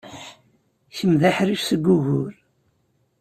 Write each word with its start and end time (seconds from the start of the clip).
Kemm 0.95 1.13
d 1.21 1.23
aḥric 1.29 1.61
seg 1.65 1.81
wugur. 1.87 2.33